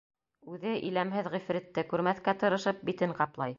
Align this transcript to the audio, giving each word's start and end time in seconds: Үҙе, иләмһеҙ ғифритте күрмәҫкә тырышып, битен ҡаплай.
Үҙе, 0.53 0.71
иләмһеҙ 0.87 1.29
ғифритте 1.35 1.85
күрмәҫкә 1.93 2.37
тырышып, 2.45 2.85
битен 2.91 3.17
ҡаплай. 3.23 3.49